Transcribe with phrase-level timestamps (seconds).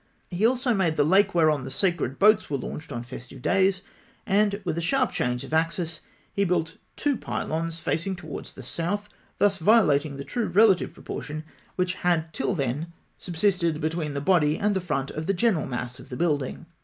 [0.31, 3.83] He also made the lake whereon the sacred boats were launched on festival days;
[4.25, 6.01] and, with a sharp change of axis,
[6.33, 11.43] he built two pylons facing towards the south, thus violating the true relative proportion
[11.75, 15.99] which had till then subsisted between the body and the front of the general mass
[15.99, 16.65] of the building.